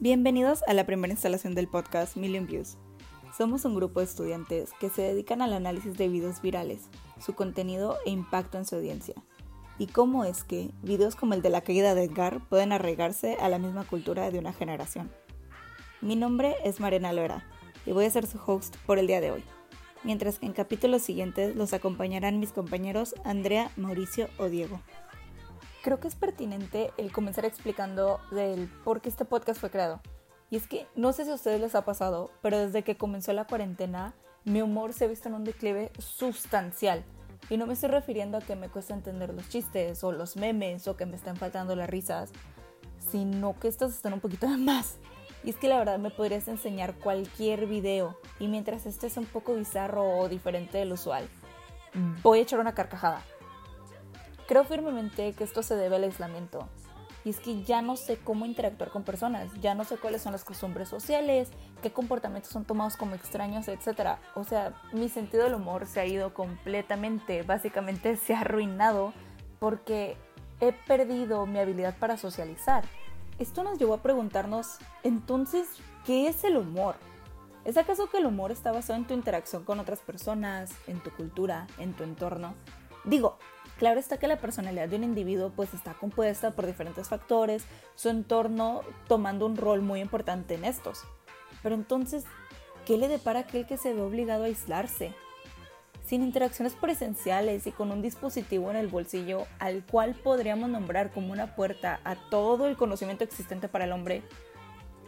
[0.00, 2.76] Bienvenidos a la primera instalación del podcast Million Views.
[3.36, 6.88] Somos un grupo de estudiantes que se dedican al análisis de videos virales,
[7.20, 9.14] su contenido e impacto en su audiencia,
[9.78, 13.48] y cómo es que videos como el de la caída de Edgar pueden arraigarse a
[13.48, 15.10] la misma cultura de una generación.
[16.00, 17.46] Mi nombre es Marina Loera
[17.86, 19.44] y voy a ser su host por el día de hoy,
[20.02, 24.80] mientras que en capítulos siguientes los acompañarán mis compañeros Andrea, Mauricio o Diego.
[25.82, 30.00] Creo que es pertinente el comenzar explicando del por qué este podcast fue creado.
[30.48, 33.32] Y es que no sé si a ustedes les ha pasado, pero desde que comenzó
[33.32, 37.04] la cuarentena, mi humor se ha visto en un declive sustancial.
[37.50, 40.86] Y no me estoy refiriendo a que me cuesta entender los chistes o los memes
[40.86, 42.30] o que me están faltando las risas,
[43.10, 44.98] sino que estos están un poquito de más.
[45.42, 49.26] Y es que la verdad me podrías enseñar cualquier video y mientras este es un
[49.26, 51.28] poco bizarro o diferente del usual,
[52.22, 53.24] voy a echar una carcajada.
[54.46, 56.68] Creo firmemente que esto se debe al aislamiento.
[57.24, 60.32] Y es que ya no sé cómo interactuar con personas, ya no sé cuáles son
[60.32, 64.18] las costumbres sociales, qué comportamientos son tomados como extraños, etc.
[64.34, 69.12] O sea, mi sentido del humor se ha ido completamente, básicamente se ha arruinado
[69.60, 70.16] porque
[70.60, 72.84] he perdido mi habilidad para socializar.
[73.38, 75.68] Esto nos llevó a preguntarnos, entonces,
[76.04, 76.96] ¿qué es el humor?
[77.64, 81.10] ¿Es acaso que el humor está basado en tu interacción con otras personas, en tu
[81.10, 82.54] cultura, en tu entorno?
[83.04, 83.38] Digo,
[83.82, 87.64] Claro está que la personalidad de un individuo pues está compuesta por diferentes factores,
[87.96, 91.02] su entorno tomando un rol muy importante en estos.
[91.64, 92.22] Pero entonces,
[92.86, 95.12] ¿qué le depara aquel que se ve obligado a aislarse?
[96.06, 101.32] Sin interacciones presenciales y con un dispositivo en el bolsillo al cual podríamos nombrar como
[101.32, 104.22] una puerta a todo el conocimiento existente para el hombre,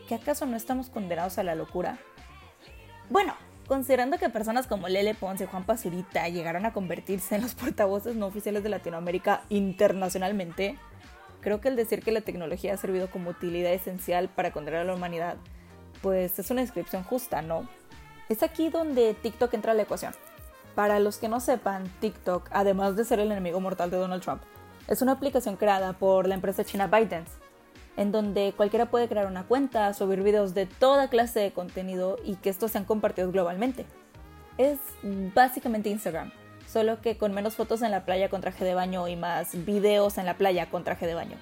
[0.08, 2.00] ¿qué acaso no estamos condenados a la locura?
[3.08, 7.54] Bueno, Considerando que personas como Lele Ponce y Juan Pazurita llegaron a convertirse en los
[7.54, 10.76] portavoces no oficiales de Latinoamérica internacionalmente,
[11.40, 14.84] creo que el decir que la tecnología ha servido como utilidad esencial para condenar a
[14.84, 15.36] la humanidad,
[16.02, 17.66] pues es una descripción justa, ¿no?
[18.28, 20.12] Es aquí donde TikTok entra a la ecuación.
[20.74, 24.42] Para los que no sepan, TikTok, además de ser el enemigo mortal de Donald Trump,
[24.88, 27.43] es una aplicación creada por la empresa china ByteDance
[27.96, 32.36] en donde cualquiera puede crear una cuenta, subir videos de toda clase de contenido y
[32.36, 33.86] que estos sean compartidos globalmente.
[34.58, 34.78] Es
[35.34, 36.32] básicamente Instagram,
[36.66, 40.18] solo que con menos fotos en la playa con traje de baño y más videos
[40.18, 41.36] en la playa con traje de baño.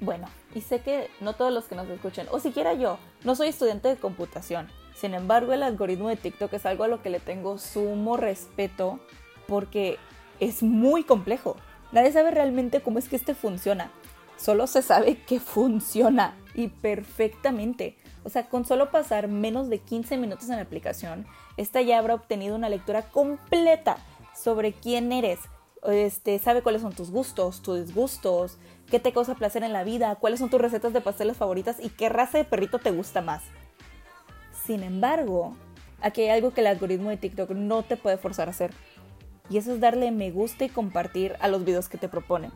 [0.00, 3.48] Bueno, y sé que no todos los que nos escuchen, o siquiera yo, no soy
[3.48, 4.68] estudiante de computación.
[4.94, 8.98] Sin embargo, el algoritmo de TikTok es algo a lo que le tengo sumo respeto
[9.46, 9.98] porque
[10.40, 11.56] es muy complejo.
[11.92, 13.90] Nadie sabe realmente cómo es que este funciona
[14.40, 17.96] solo se sabe que funciona y perfectamente.
[18.24, 22.14] O sea, con solo pasar menos de 15 minutos en la aplicación, esta ya habrá
[22.14, 23.98] obtenido una lectura completa
[24.34, 25.38] sobre quién eres.
[25.86, 28.58] Este, sabe cuáles son tus gustos, tus disgustos,
[28.90, 31.88] qué te causa placer en la vida, cuáles son tus recetas de pasteles favoritas y
[31.88, 33.42] qué raza de perrito te gusta más.
[34.64, 35.54] Sin embargo,
[36.00, 38.72] aquí hay algo que el algoritmo de TikTok no te puede forzar a hacer.
[39.48, 42.52] Y eso es darle me gusta y compartir a los videos que te proponen.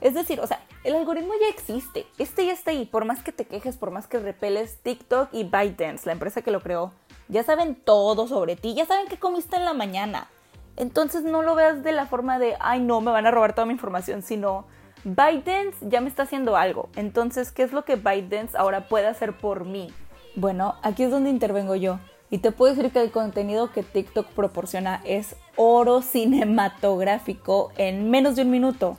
[0.00, 2.06] Es decir, o sea, el algoritmo ya existe.
[2.18, 2.86] Este ya está ahí.
[2.86, 6.50] Por más que te quejes, por más que repeles, TikTok y ByteDance, la empresa que
[6.50, 6.92] lo creó,
[7.28, 8.74] ya saben todo sobre ti.
[8.74, 10.28] Ya saben qué comiste en la mañana.
[10.76, 13.66] Entonces no lo veas de la forma de, ay no, me van a robar toda
[13.66, 14.64] mi información, sino
[15.02, 16.88] ByteDance ya me está haciendo algo.
[16.94, 19.92] Entonces, ¿qué es lo que ByteDance ahora puede hacer por mí?
[20.36, 21.98] Bueno, aquí es donde intervengo yo.
[22.30, 28.36] Y te puedo decir que el contenido que TikTok proporciona es oro cinematográfico en menos
[28.36, 28.96] de un minuto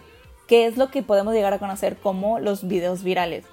[0.50, 3.46] que es lo que podemos llegar a conocer como los videos virales.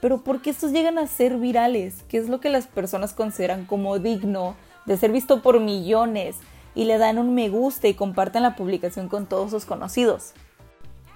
[0.00, 2.02] Pero ¿por qué estos llegan a ser virales?
[2.08, 6.36] ¿Qué es lo que las personas consideran como digno de ser visto por millones
[6.74, 10.32] y le dan un me gusta y comparten la publicación con todos sus conocidos?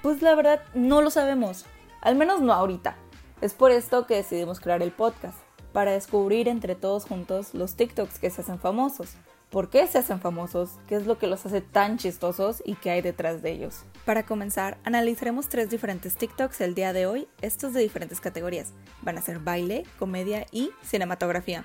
[0.03, 1.67] Pues la verdad no lo sabemos,
[2.01, 2.97] al menos no ahorita.
[3.41, 5.37] Es por esto que decidimos crear el podcast,
[5.73, 9.17] para descubrir entre todos juntos los TikToks que se hacen famosos
[9.51, 12.91] por qué se hacen famosos, qué es lo que los hace tan chistosos y qué
[12.91, 13.85] hay detrás de ellos.
[14.05, 18.73] Para comenzar, analizaremos tres diferentes TikToks el día de hoy, estos de diferentes categorías.
[19.03, 21.65] Van a ser baile, comedia y cinematografía.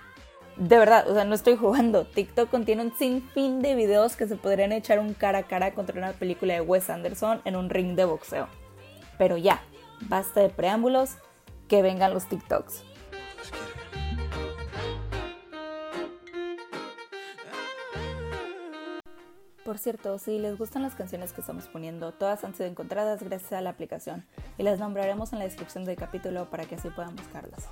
[0.56, 2.06] De verdad, o sea, no estoy jugando.
[2.06, 5.98] TikTok contiene un sinfín de videos que se podrían echar un cara a cara contra
[5.98, 8.48] una película de Wes Anderson en un ring de boxeo.
[9.18, 9.62] Pero ya,
[10.02, 11.16] basta de preámbulos,
[11.68, 12.84] que vengan los TikToks.
[19.74, 23.54] Por cierto, si les gustan las canciones que estamos poniendo, todas han sido encontradas gracias
[23.54, 24.24] a la aplicación
[24.60, 27.68] y las nombraremos en la descripción del capítulo para que así puedan buscarlas.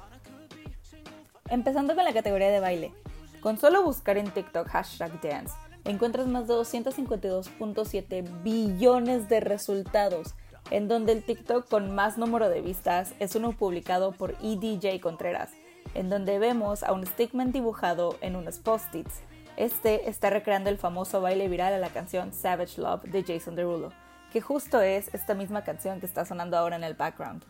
[1.48, 2.92] Empezando con la categoría de baile.
[3.39, 5.53] Con solo buscar en TikTok hashtag dance,
[5.86, 10.33] encuentras más de 252.7 billones de resultados.
[10.71, 15.51] en donde el TikTok con más número de vistas es uno publicado por EDJ Contreras,
[15.94, 19.21] en donde vemos a un stickman dibujado en unos post-its.
[19.57, 23.92] Este está recreando el famoso baile viral a la canción Savage Love de Jason Derulo,
[24.31, 27.44] que justo es esta misma canción que está sonando ahora en el background.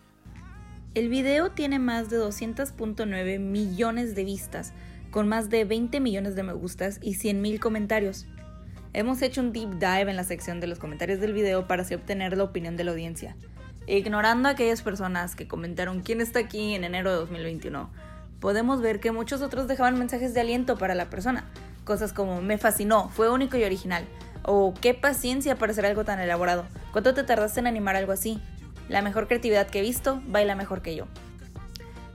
[0.94, 4.74] El video tiene más de 200.9 millones de vistas,
[5.12, 8.28] con más de 20 millones de me gustas y 100.000 comentarios.
[8.94, 11.94] Hemos hecho un deep dive en la sección de los comentarios del video para así
[11.94, 13.38] obtener la opinión de la audiencia.
[13.88, 17.90] Ignorando a aquellas personas que comentaron quién está aquí en enero de 2021,
[18.40, 21.50] podemos ver que muchos otros dejaban mensajes de aliento para la persona.
[21.84, 24.06] Cosas como me fascinó, fue único y original.
[24.44, 26.66] O qué paciencia para hacer algo tan elaborado.
[26.92, 28.42] ¿Cuánto te tardaste en animar algo así?
[28.90, 31.06] La mejor creatividad que he visto, baila mejor que yo.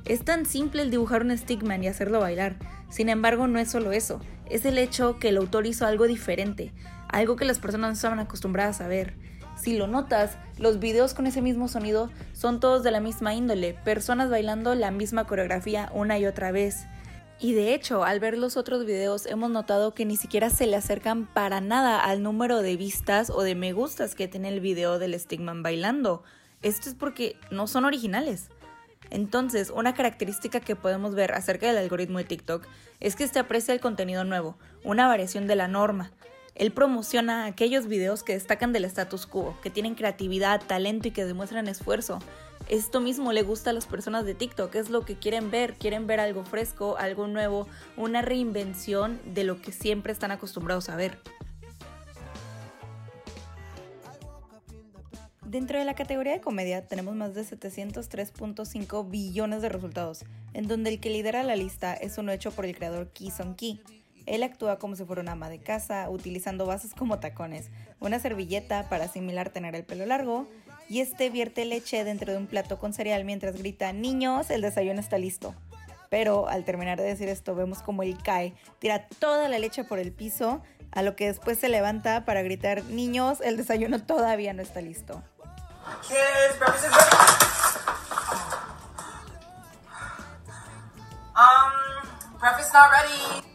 [0.05, 2.57] Es tan simple el dibujar un stickman y hacerlo bailar.
[2.91, 6.73] Sin embargo, no es solo eso es el hecho que el autor hizo algo diferente,
[7.09, 9.15] algo que las personas no estaban acostumbradas a ver.
[9.57, 13.75] Si lo notas, los videos con ese mismo sonido son todos de la misma índole,
[13.85, 16.87] personas bailando la misma coreografía una y otra vez.
[17.39, 20.77] Y de hecho, al ver los otros videos hemos notado que ni siquiera se le
[20.77, 24.99] acercan para nada al número de vistas o de me gustas que tiene el video
[24.99, 26.23] del Stigman bailando.
[26.63, 28.49] Esto es porque no son originales.
[29.11, 32.67] Entonces, una característica que podemos ver acerca del algoritmo de TikTok
[33.01, 36.13] es que este aprecia el contenido nuevo, una variación de la norma.
[36.55, 41.27] Él promociona aquellos videos que destacan del status quo, que tienen creatividad, talento y que
[41.27, 42.19] demuestran esfuerzo.
[42.69, 46.07] Esto mismo le gusta a las personas de TikTok, es lo que quieren ver, quieren
[46.07, 51.19] ver algo fresco, algo nuevo, una reinvención de lo que siempre están acostumbrados a ver.
[55.47, 60.91] Dentro de la categoría de comedia tenemos más de 703.5 billones de resultados, en donde
[60.91, 63.81] el que lidera la lista es uno hecho por el creador Ki Song Ki.
[64.27, 67.71] Él actúa como si fuera una ama de casa, utilizando bases como tacones,
[68.01, 70.49] una servilleta para asimilar tener el pelo largo,
[70.89, 75.01] y este vierte leche dentro de un plato con cereal mientras grita, niños, el desayuno
[75.01, 75.55] está listo.
[76.11, 79.99] Pero al terminar de decir esto vemos como él cae, tira toda la leche por
[79.99, 80.63] el piso,
[80.93, 85.23] a lo que después se levanta para gritar, niños, el desayuno todavía no está listo.
[86.03, 87.47] Kids, breakfast is ready.
[91.37, 93.47] Um, breakfast not ready.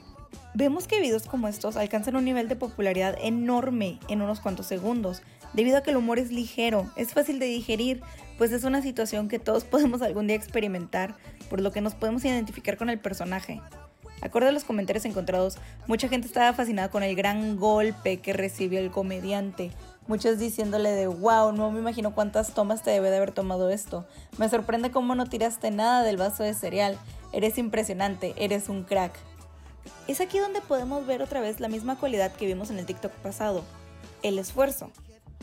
[0.54, 5.22] Vemos que videos como estos alcanzan un nivel de popularidad enorme en unos cuantos segundos,
[5.54, 8.02] debido a que el humor es ligero, es fácil de digerir,
[8.38, 11.16] pues es una situación que todos podemos algún día experimentar,
[11.50, 13.62] por lo que nos podemos identificar con el personaje.
[14.22, 15.58] Acorde a los comentarios encontrados,
[15.88, 19.72] mucha gente estaba fascinada con el gran golpe que recibió el comediante,
[20.08, 24.06] Muchos diciéndole de, wow, no me imagino cuántas tomas te debe de haber tomado esto.
[24.38, 26.98] Me sorprende cómo no tiraste nada del vaso de cereal.
[27.32, 29.14] Eres impresionante, eres un crack.
[30.08, 33.12] Es aquí donde podemos ver otra vez la misma cualidad que vimos en el TikTok
[33.14, 33.64] pasado,
[34.24, 34.92] el esfuerzo.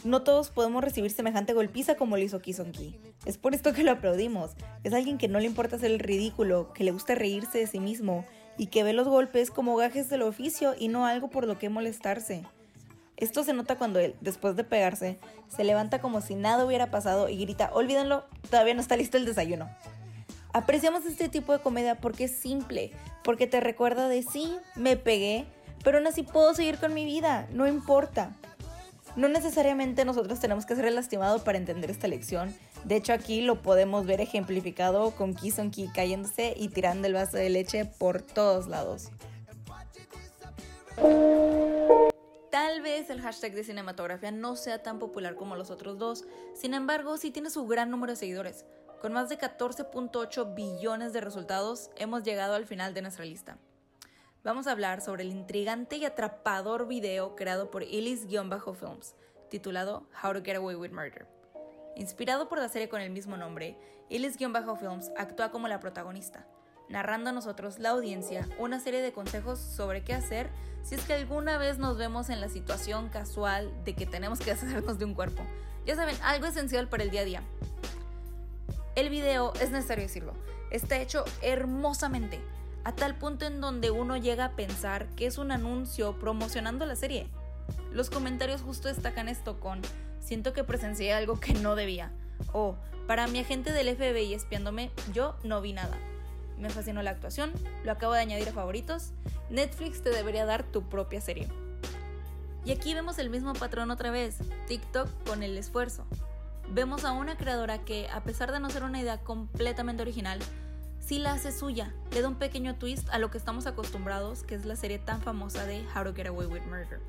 [0.04, 2.98] No todos podemos recibir semejante golpiza como lo hizo Kisonki.
[3.24, 4.52] Es por esto que lo aplaudimos.
[4.84, 7.80] Es alguien que no le importa hacer el ridículo, que le gusta reírse de sí
[7.80, 8.24] mismo
[8.56, 11.68] y que ve los golpes como gajes del oficio y no algo por lo que
[11.68, 12.44] molestarse.
[13.16, 15.18] Esto se nota cuando él, después de pegarse,
[15.48, 19.24] se levanta como si nada hubiera pasado y grita, olvídenlo, todavía no está listo el
[19.24, 19.68] desayuno.
[20.52, 22.92] Apreciamos este tipo de comedia porque es simple,
[23.24, 25.46] porque te recuerda de sí, me pegué,
[25.82, 28.36] pero aún así puedo seguir con mi vida, no importa.
[29.18, 32.54] No necesariamente nosotros tenemos que ser el lastimado para entender esta lección.
[32.84, 35.52] De hecho, aquí lo podemos ver ejemplificado con Ki
[35.92, 39.10] cayéndose y tirando el vaso de leche por todos lados.
[42.52, 46.72] Tal vez el hashtag de cinematografía no sea tan popular como los otros dos, sin
[46.72, 48.66] embargo sí tiene su gran número de seguidores.
[49.00, 53.58] Con más de 14.8 billones de resultados, hemos llegado al final de nuestra lista.
[54.44, 59.16] Vamos a hablar sobre el intrigante y atrapador video creado por Illis-Films,
[59.50, 61.26] titulado How to Get Away with Murder.
[61.96, 63.76] Inspirado por la serie con el mismo nombre,
[64.08, 66.46] Illis-Films actúa como la protagonista,
[66.88, 70.48] narrando a nosotros, la audiencia, una serie de consejos sobre qué hacer
[70.84, 74.50] si es que alguna vez nos vemos en la situación casual de que tenemos que
[74.52, 75.42] deshacernos de un cuerpo.
[75.84, 77.42] Ya saben, algo esencial para el día a día.
[78.94, 80.34] El video, es necesario decirlo,
[80.70, 82.40] está hecho hermosamente,
[82.84, 86.96] a tal punto en donde uno llega a pensar que es un anuncio promocionando la
[86.96, 87.28] serie.
[87.92, 89.80] Los comentarios justo destacan esto con,
[90.20, 92.12] siento que presencié algo que no debía,
[92.52, 95.98] o, para mi agente del FBI espiándome, yo no vi nada
[96.58, 97.52] me fascinó la actuación,
[97.84, 99.12] lo acabo de añadir a favoritos,
[99.50, 101.48] Netflix te debería dar tu propia serie.
[102.64, 106.04] Y aquí vemos el mismo patrón otra vez, TikTok con el esfuerzo.
[106.70, 110.38] Vemos a una creadora que, a pesar de no ser una idea completamente original,
[111.08, 114.54] sí la hace suya, le da un pequeño twist a lo que estamos acostumbrados, que
[114.54, 117.00] es la serie tan famosa de How to Get Away with Murder.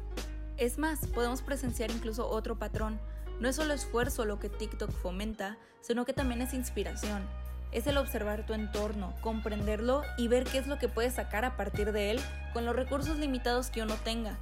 [0.55, 2.97] Es más, podemos presenciar incluso otro patrón,
[3.41, 7.25] No es solo esfuerzo lo que TikTok fomenta, sino que también es inspiración.
[7.71, 11.55] Es el observar tu entorno, comprenderlo y ver qué es lo que puedes sacar a
[11.55, 12.19] partir de él
[12.53, 14.37] con los recursos limitados que uno tenga.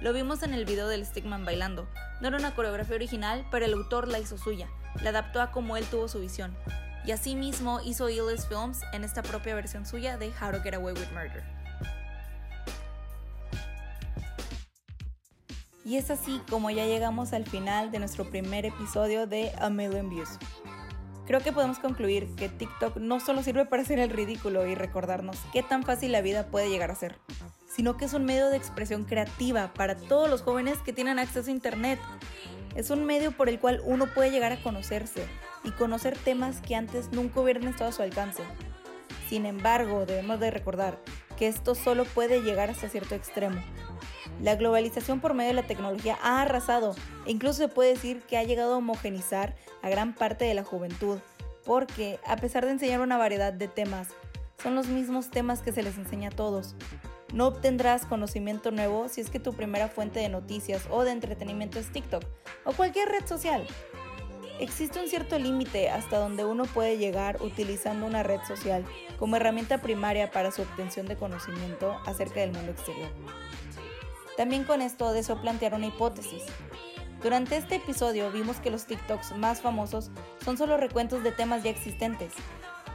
[0.00, 1.88] Lo vimos en el video del Stickman bailando.
[2.20, 4.68] No era una coreografía original, pero el autor la hizo suya,
[5.02, 6.56] la adaptó a como él tuvo su visión.
[7.06, 10.92] Y asimismo hizo Illis Films en esta propia versión suya de How to Get Away
[10.94, 11.44] with Murder.
[15.84, 20.10] Y es así como ya llegamos al final de nuestro primer episodio de A Million
[20.10, 20.30] Views.
[21.28, 25.36] Creo que podemos concluir que TikTok no solo sirve para hacer el ridículo y recordarnos
[25.52, 27.20] qué tan fácil la vida puede llegar a ser,
[27.68, 31.50] sino que es un medio de expresión creativa para todos los jóvenes que tienen acceso
[31.50, 32.00] a Internet.
[32.76, 35.26] Es un medio por el cual uno puede llegar a conocerse
[35.64, 38.42] y conocer temas que antes nunca hubieran estado a su alcance.
[39.28, 40.98] Sin embargo, debemos de recordar
[41.36, 43.60] que esto solo puede llegar hasta cierto extremo,
[44.42, 48.36] la globalización por medio de la tecnología ha arrasado e incluso se puede decir que
[48.36, 51.18] ha llegado a homogenizar a gran parte de la juventud,
[51.64, 54.08] porque a pesar de enseñar una variedad de temas,
[54.62, 56.74] son los mismos temas que se les enseña a todos.
[57.32, 61.78] No obtendrás conocimiento nuevo si es que tu primera fuente de noticias o de entretenimiento
[61.78, 62.22] es TikTok
[62.64, 63.66] o cualquier red social.
[64.58, 68.84] Existe un cierto límite hasta donde uno puede llegar utilizando una red social
[69.18, 73.10] como herramienta primaria para su obtención de conocimiento acerca del mundo exterior.
[74.36, 76.42] También con esto deseo plantear una hipótesis.
[77.22, 80.10] Durante este episodio vimos que los TikToks más famosos
[80.44, 82.32] son solo recuentos de temas ya existentes.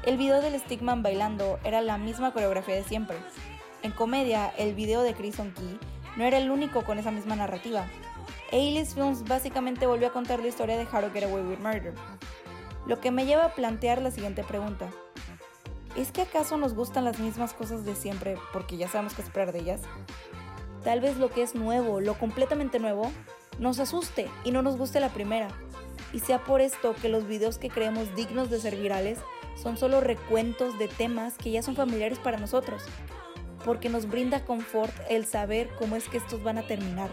[0.04, 3.18] El video del Stickman bailando era la misma coreografía de siempre.
[3.84, 5.80] En comedia, el video de Chris Key
[6.16, 7.88] no era el único con esa misma narrativa.
[8.52, 11.96] a Films básicamente volvió a contar la historia de How to Get Away with Murder.
[12.86, 14.88] Lo que me lleva a plantear la siguiente pregunta.
[15.96, 19.52] ¿Es que acaso nos gustan las mismas cosas de siempre porque ya sabemos qué esperar
[19.52, 19.82] de ellas?
[20.84, 23.12] Tal vez lo que es nuevo, lo completamente nuevo,
[23.58, 25.48] nos asuste y no nos guste la primera.
[26.14, 29.18] Y sea por esto que los videos que creemos dignos de ser virales
[29.56, 32.84] son solo recuentos de temas que ya son familiares para nosotros,
[33.66, 37.10] porque nos brinda confort el saber cómo es que estos van a terminar.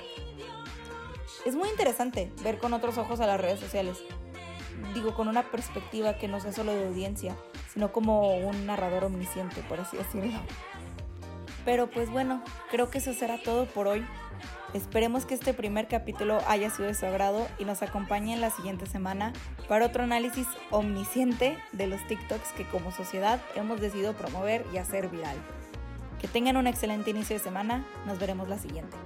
[1.45, 3.99] Es muy interesante ver con otros ojos a las redes sociales,
[4.95, 7.37] digo, con una perspectiva que no sea solo de audiencia,
[7.73, 10.39] sino como un narrador omnisciente, por así decirlo.
[11.65, 14.05] Pero pues bueno, creo que eso será todo por hoy.
[14.75, 18.51] Esperemos que este primer capítulo haya sido de su agrado y nos acompañe en la
[18.51, 19.33] siguiente semana
[19.69, 25.09] para otro análisis omnisciente de los TikToks que como sociedad hemos decidido promover y hacer
[25.09, 25.37] viral.
[26.21, 28.97] Que tengan un excelente inicio de semana, nos veremos la siguiente.